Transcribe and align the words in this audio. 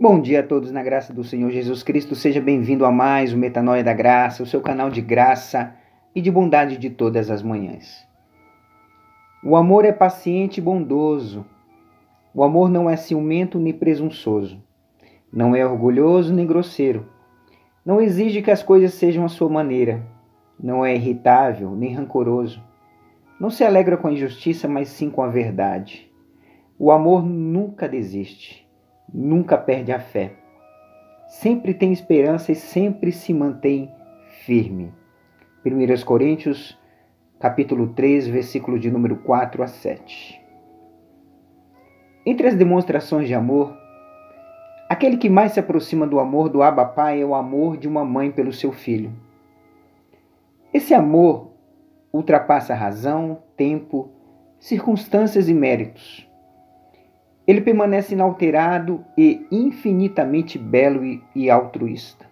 Bom 0.00 0.20
dia 0.20 0.38
a 0.38 0.42
todos 0.44 0.70
na 0.70 0.80
graça 0.80 1.12
do 1.12 1.24
Senhor 1.24 1.50
Jesus 1.50 1.82
Cristo. 1.82 2.14
Seja 2.14 2.40
bem-vindo 2.40 2.84
a 2.84 2.92
mais 2.92 3.32
o 3.32 3.36
Metanoia 3.36 3.82
da 3.82 3.92
Graça, 3.92 4.44
o 4.44 4.46
seu 4.46 4.60
canal 4.60 4.90
de 4.90 5.00
graça 5.00 5.74
e 6.14 6.20
de 6.20 6.30
bondade 6.30 6.76
de 6.76 6.88
todas 6.88 7.32
as 7.32 7.42
manhãs. 7.42 8.06
O 9.42 9.56
amor 9.56 9.84
é 9.84 9.90
paciente 9.90 10.58
e 10.58 10.60
bondoso. 10.60 11.44
O 12.32 12.44
amor 12.44 12.70
não 12.70 12.88
é 12.88 12.94
ciumento 12.94 13.58
nem 13.58 13.72
presunçoso. 13.72 14.62
Não 15.32 15.56
é 15.56 15.66
orgulhoso 15.66 16.32
nem 16.32 16.46
grosseiro. 16.46 17.08
Não 17.84 18.00
exige 18.00 18.40
que 18.40 18.52
as 18.52 18.62
coisas 18.62 18.94
sejam 18.94 19.24
à 19.24 19.28
sua 19.28 19.48
maneira. 19.48 20.06
Não 20.62 20.86
é 20.86 20.94
irritável 20.94 21.74
nem 21.74 21.92
rancoroso. 21.92 22.62
Não 23.40 23.50
se 23.50 23.64
alegra 23.64 23.96
com 23.96 24.06
a 24.06 24.12
injustiça, 24.12 24.68
mas 24.68 24.90
sim 24.90 25.10
com 25.10 25.22
a 25.22 25.28
verdade. 25.28 26.08
O 26.78 26.92
amor 26.92 27.24
nunca 27.24 27.88
desiste 27.88 28.67
nunca 29.12 29.56
perde 29.56 29.92
a 29.92 29.98
fé. 29.98 30.32
Sempre 31.28 31.74
tem 31.74 31.92
esperança 31.92 32.52
e 32.52 32.54
sempre 32.54 33.12
se 33.12 33.32
mantém 33.34 33.92
firme. 34.44 34.92
1 35.64 36.04
Coríntios, 36.04 36.78
capítulo 37.38 37.88
3, 37.88 38.28
versículo 38.28 38.78
de 38.78 38.90
número 38.90 39.16
4 39.16 39.62
a 39.62 39.66
7. 39.66 40.40
Entre 42.24 42.46
as 42.46 42.54
demonstrações 42.54 43.26
de 43.26 43.34
amor, 43.34 43.76
aquele 44.88 45.16
que 45.16 45.28
mais 45.28 45.52
se 45.52 45.60
aproxima 45.60 46.06
do 46.06 46.18
amor 46.18 46.48
do 46.48 46.62
Abba 46.62 46.84
Pai 46.84 47.22
é 47.22 47.24
o 47.24 47.34
amor 47.34 47.76
de 47.76 47.88
uma 47.88 48.04
mãe 48.04 48.30
pelo 48.30 48.52
seu 48.52 48.72
filho. 48.72 49.12
Esse 50.72 50.94
amor 50.94 51.52
ultrapassa 52.12 52.74
razão, 52.74 53.42
tempo, 53.56 54.10
circunstâncias 54.58 55.48
e 55.48 55.54
méritos. 55.54 56.27
Ele 57.48 57.62
permanece 57.62 58.12
inalterado 58.12 59.02
e 59.16 59.46
infinitamente 59.50 60.58
belo 60.58 61.02
e 61.34 61.48
altruísta. 61.48 62.26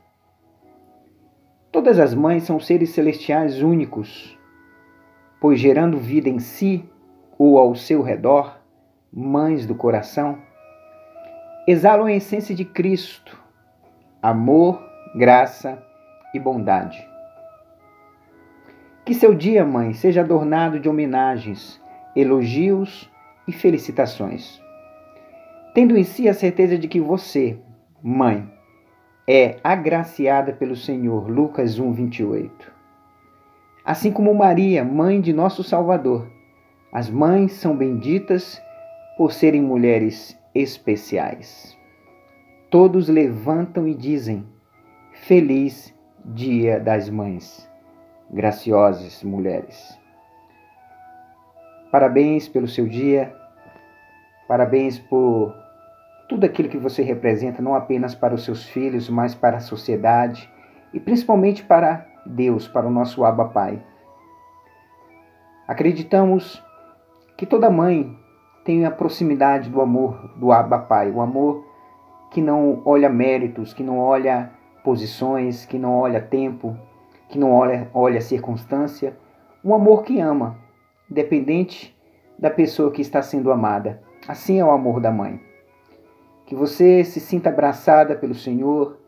Todas 1.73 1.99
as 1.99 2.13
mães 2.13 2.43
são 2.43 2.61
seres 2.61 2.91
celestiais 2.91 3.63
únicos, 3.63 4.39
pois 5.41 5.59
gerando 5.59 5.97
vida 5.97 6.29
em 6.29 6.39
si 6.39 6.85
ou 7.39 7.59
ao 7.59 7.75
seu 7.75 8.03
redor, 8.03 8.59
mães 9.11 9.65
do 9.65 9.75
coração, 9.75 10.37
exalam 11.67 12.05
a 12.05 12.13
essência 12.13 12.55
de 12.55 12.67
Cristo, 12.67 13.43
amor, 14.23 14.79
graça 15.15 15.83
e 16.35 16.39
bondade. 16.39 17.09
Que 19.03 19.15
seu 19.15 19.35
dia, 19.35 19.65
mãe, 19.65 19.95
seja 19.95 20.21
adornado 20.21 20.79
de 20.79 20.91
homenagens, 20.91 21.81
elogios 22.15 23.11
e 23.49 23.53
felicitações 23.53 24.66
tendo 25.77 25.95
em 25.95 26.05
si 26.05 26.27
a 26.27 26.33
certeza 26.33 26.79
de 26.79 26.89
que 26.89 26.99
você, 26.99 27.59
mãe, 28.03 28.51
é 29.29 29.59
agraciada 29.63 30.51
pelo 30.51 30.75
Senhor. 30.75 31.29
Lucas 31.29 31.79
1, 31.79 31.93
28. 31.93 32.73
Assim 33.85 34.11
como 34.11 34.35
Maria, 34.35 34.83
mãe 34.83 35.21
de 35.21 35.35
nosso 35.35 35.63
Salvador, 35.63 36.27
as 36.91 37.11
mães 37.11 37.53
são 37.53 37.77
benditas 37.77 38.59
por 39.19 39.35
serem 39.35 39.61
mulheres 39.61 40.35
especiais. 40.55 41.77
Todos 42.71 43.11
levantam 43.11 43.87
e 43.87 43.95
dizem: 43.95 44.47
Feliz 45.13 45.95
Dia 46.25 46.81
das 46.81 47.11
Mães, 47.11 47.71
graciosas 48.31 49.23
mulheres. 49.23 49.95
Parabéns 51.93 52.49
pelo 52.49 52.67
seu 52.67 52.89
dia, 52.89 53.31
parabéns 54.49 54.99
por 54.99 55.66
tudo 56.29 56.45
aquilo 56.45 56.69
que 56.69 56.79
você 56.79 57.03
representa, 57.03 57.63
não 57.63 57.75
apenas 57.75 58.15
para 58.15 58.35
os 58.35 58.45
seus 58.45 58.65
filhos, 58.65 59.09
mas 59.09 59.35
para 59.35 59.59
a 59.59 59.61
sociedade 59.61 60.51
e 60.93 61.01
principalmente 61.01 61.65
para 61.65 62.07
Deus, 62.25 62.67
para 62.67 62.87
o 62.87 62.91
nosso 62.91 63.25
Abba 63.25 63.47
Pai. 63.47 63.83
Acreditamos 65.69 66.63
que 67.37 67.47
toda 67.47 67.71
mãe 67.71 68.17
tem 68.65 68.85
a 68.85 68.91
proximidade 68.91 69.71
do 69.71 69.81
amor 69.81 70.33
do 70.37 70.51
Abba 70.51 70.79
Pai, 70.79 71.11
o 71.11 71.21
amor 71.21 71.65
que 72.31 72.41
não 72.41 72.83
olha 72.85 73.09
méritos, 73.09 73.73
que 73.73 73.83
não 73.83 73.99
olha 73.99 74.51
posições, 74.83 75.65
que 75.65 75.79
não 75.79 75.97
olha 75.97 76.21
tempo, 76.21 76.77
que 77.29 77.39
não 77.39 77.53
olha, 77.53 77.91
olha 77.93 78.21
circunstância, 78.21 79.17
um 79.65 79.75
amor 79.75 80.03
que 80.03 80.21
ama, 80.21 80.57
independente 81.11 81.97
da 82.39 82.51
pessoa 82.51 82.91
que 82.91 83.03
está 83.03 83.23
sendo 83.23 83.51
amada. 83.51 84.03
Assim 84.29 84.59
é 84.61 84.65
o 84.65 84.71
amor 84.71 85.01
da 85.01 85.11
mãe. 85.11 85.41
Que 86.47 86.55
você 86.55 87.03
se 87.03 87.19
sinta 87.19 87.49
abraçada 87.49 88.15
pelo 88.15 88.35
Senhor, 88.35 88.99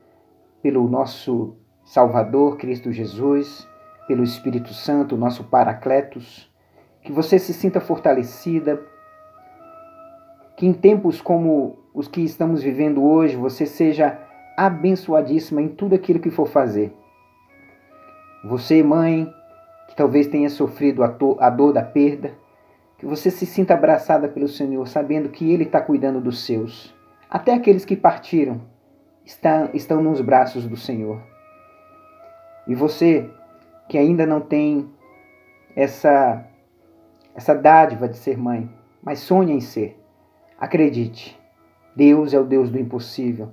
pelo 0.61 0.89
nosso 0.89 1.57
Salvador 1.85 2.57
Cristo 2.57 2.93
Jesus, 2.93 3.67
pelo 4.09 4.25
Espírito 4.25 4.75
Santo, 4.75 5.17
nosso 5.17 5.45
Paracletos. 5.45 6.51
Que 7.01 7.13
você 7.13 7.39
se 7.39 7.55
sinta 7.55 7.81
fortalecida. 7.81 8.83
Que 10.57 10.67
em 10.67 10.73
tempos 10.73 11.21
como 11.21 11.79
os 11.95 12.09
que 12.09 12.21
estamos 12.21 12.61
vivendo 12.61 13.05
hoje, 13.05 13.37
você 13.37 13.65
seja 13.65 14.19
abençoadíssima 14.57 15.63
em 15.63 15.69
tudo 15.69 15.95
aquilo 15.95 16.19
que 16.19 16.31
for 16.31 16.49
fazer. 16.49 16.93
Você, 18.45 18.83
mãe, 18.83 19.33
que 19.89 19.95
talvez 19.95 20.27
tenha 20.27 20.51
sofrido 20.51 21.05
a, 21.05 21.51
dor 21.51 21.73
da 21.73 21.83
perda, 21.83 22.33
que 22.99 23.07
você 23.07 23.31
se 23.31 23.47
sinta 23.47 23.75
abraçada 23.75 24.29
pelo 24.29 24.49
Senhor, 24.49 24.87
sabendo 24.89 25.29
que 25.29 25.53
Ele 25.53 25.63
está 25.63 25.81
cuidando 25.81 26.21
dos 26.21 26.45
seus. 26.45 26.98
Até 27.31 27.53
aqueles 27.53 27.85
que 27.85 27.95
partiram 27.95 28.63
está, 29.25 29.69
estão 29.75 30.03
nos 30.03 30.23
braços 30.23 30.67
do 30.67 30.77
Senhor. 30.77 31.21
E 32.67 32.75
você 32.75 33.31
que 33.87 33.99
ainda 33.99 34.27
não 34.27 34.41
tem 34.41 34.89
essa, 35.77 36.45
essa 37.35 37.55
dádiva 37.55 38.09
de 38.09 38.17
ser 38.17 38.39
mãe, 38.39 38.71
mas 39.03 39.21
sonha 39.21 39.55
em 39.55 39.61
ser, 39.61 39.99
acredite, 40.59 41.39
Deus 41.95 42.33
é 42.33 42.41
o 42.41 42.45
Deus 42.45 42.71
do 42.71 42.79
impossível 42.79 43.51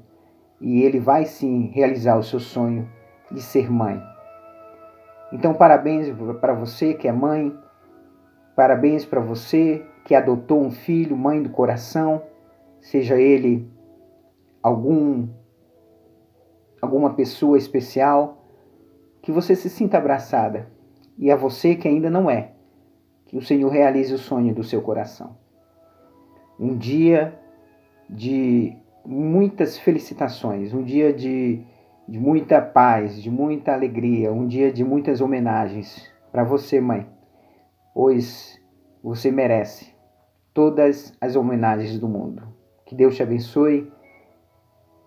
e 0.62 0.82
Ele 0.82 1.00
vai 1.00 1.26
sim 1.26 1.68
realizar 1.74 2.18
o 2.18 2.24
seu 2.24 2.40
sonho 2.40 2.90
de 3.30 3.42
ser 3.42 3.70
mãe. 3.72 4.02
Então, 5.34 5.54
parabéns 5.54 6.08
para 6.40 6.54
você 6.54 6.94
que 6.94 7.08
é 7.08 7.12
mãe, 7.12 7.54
parabéns 8.56 9.06
para 9.06 9.20
você 9.20 9.86
que 10.06 10.16
adotou 10.16 10.62
um 10.62 10.72
filho, 10.72 11.18
mãe 11.18 11.42
do 11.42 11.50
coração 11.50 12.22
seja 12.86 13.20
ele 13.20 13.68
algum 14.62 15.28
alguma 16.80 17.16
pessoa 17.16 17.58
especial, 17.58 18.46
que 19.24 19.32
você 19.32 19.56
se 19.56 19.72
sinta 19.72 19.98
abraçada. 19.98 20.72
E 21.18 21.32
a 21.32 21.36
você 21.36 21.74
que 21.74 21.88
ainda 21.88 22.12
não 22.12 22.30
é, 22.30 22.52
que 23.26 23.36
o 23.36 23.42
Senhor 23.42 23.70
realize 23.70 24.14
o 24.14 24.20
sonho 24.20 24.54
do 24.54 24.64
seu 24.64 24.84
coração. 24.84 25.36
Um 26.60 26.78
dia 26.78 27.40
de 28.08 28.78
muitas 29.04 29.80
felicitações, 29.80 30.72
um 30.72 30.84
dia 30.84 31.12
de, 31.12 31.64
de 32.08 32.20
muita 32.20 32.62
paz, 32.62 33.20
de 33.20 33.32
muita 33.32 33.74
alegria, 33.74 34.32
um 34.32 34.46
dia 34.46 34.72
de 34.72 34.84
muitas 34.84 35.22
homenagens 35.22 36.08
para 36.32 36.44
você, 36.44 36.80
mãe, 36.80 37.08
pois 37.96 38.62
você 39.02 39.32
merece 39.32 39.96
todas 40.54 41.18
as 41.20 41.36
homenagens 41.36 41.98
do 41.98 42.08
mundo. 42.08 42.55
Que 42.86 42.96
Deus 42.96 43.16
te 43.16 43.24
abençoe 43.24 43.92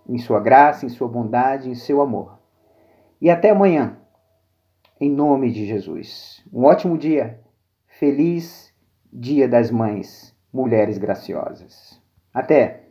em 0.09 0.19
sua 0.19 0.41
graça, 0.41 0.87
em 0.87 0.89
sua 0.89 1.07
bondade, 1.07 1.71
em 1.71 1.75
seu 1.75 2.01
amor. 2.01 2.39
E 3.21 3.31
até 3.31 3.51
amanhã, 3.51 3.99
em 5.01 5.11
nome 5.11 5.53
de 5.53 5.67
Jesus. 5.67 6.45
Um 6.53 6.65
ótimo 6.65 6.97
dia. 6.97 7.41
Feliz 7.87 8.75
Dia 9.13 9.49
das 9.49 9.71
Mães, 9.71 10.37
mulheres 10.53 10.99
graciosas. 10.99 12.01
Até! 12.33 12.88